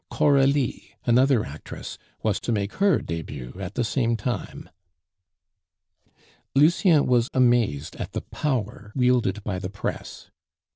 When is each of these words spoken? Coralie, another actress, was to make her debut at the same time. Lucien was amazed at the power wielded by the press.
Coralie, 0.09 0.95
another 1.05 1.45
actress, 1.45 1.99
was 2.23 2.39
to 2.39 2.51
make 2.51 2.73
her 2.81 3.03
debut 3.03 3.53
at 3.59 3.75
the 3.75 3.83
same 3.83 4.17
time. 4.17 4.67
Lucien 6.55 7.05
was 7.05 7.29
amazed 7.35 7.95
at 7.97 8.13
the 8.13 8.21
power 8.21 8.91
wielded 8.95 9.43
by 9.43 9.59
the 9.59 9.69
press. 9.69 10.31